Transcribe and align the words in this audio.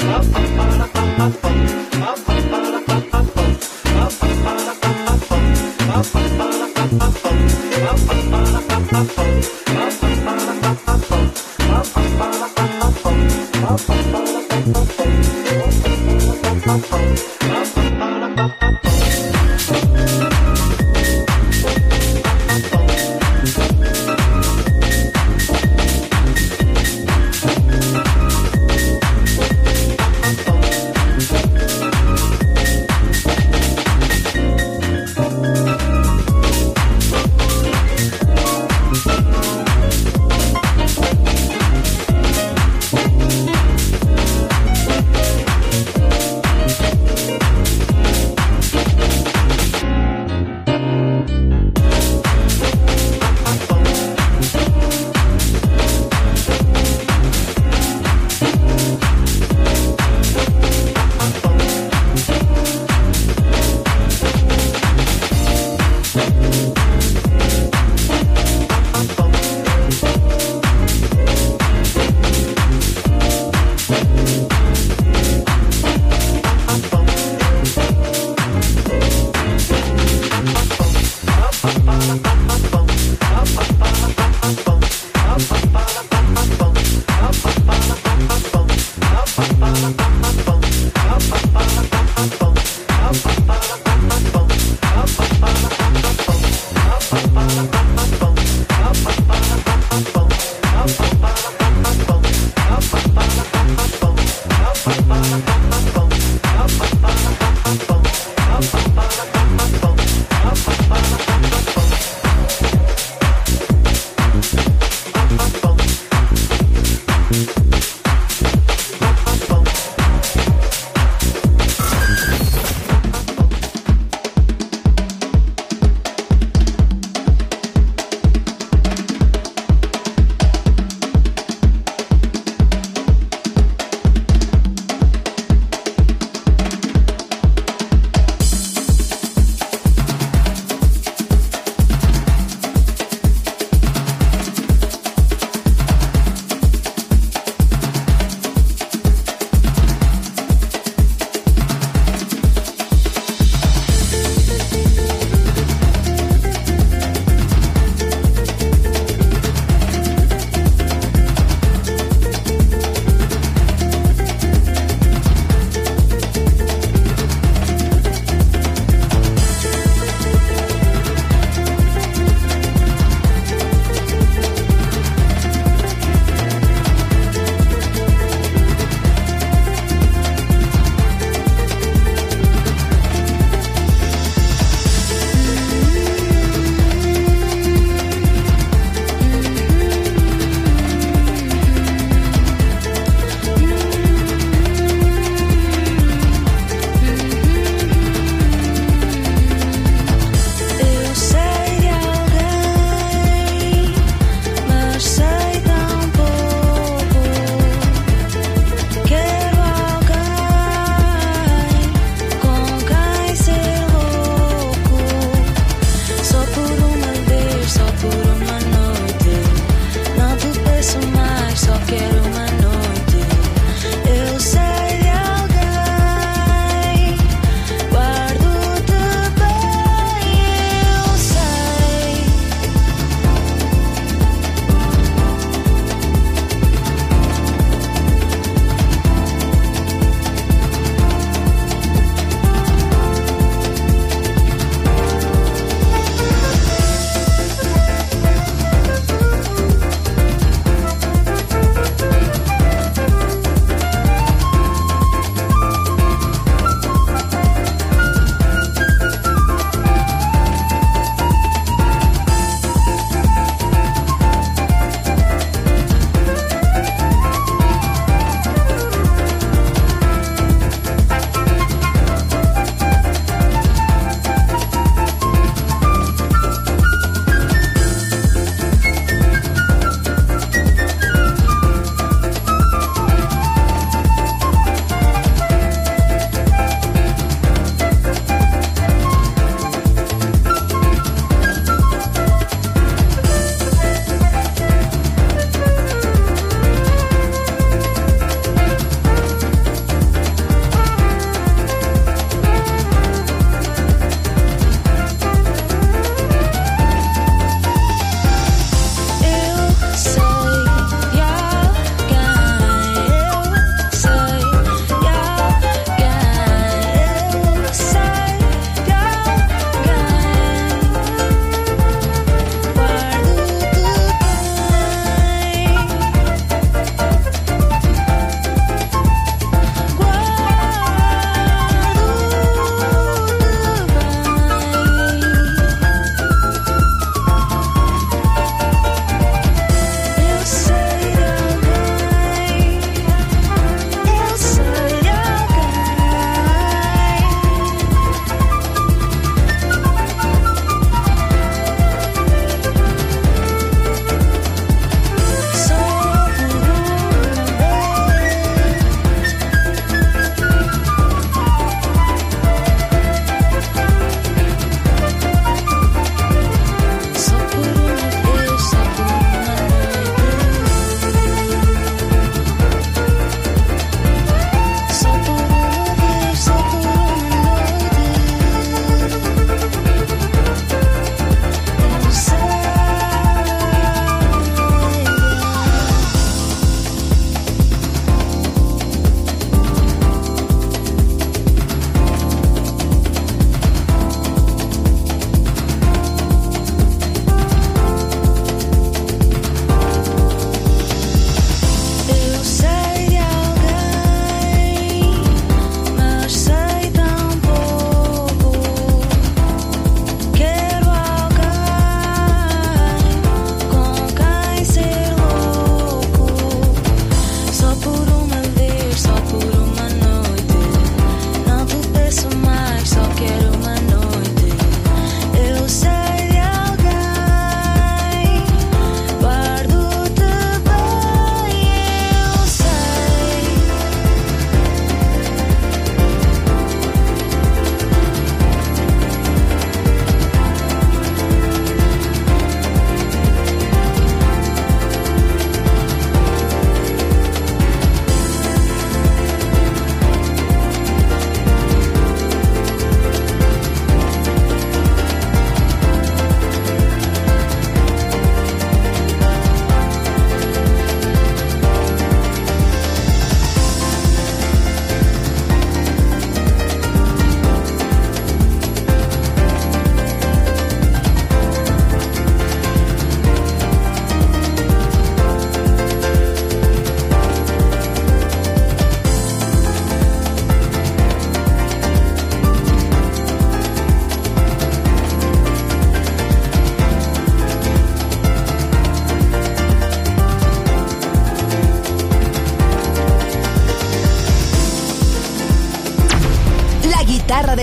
Up, 0.00 0.24
up, 0.34 0.80
up, 0.80 0.97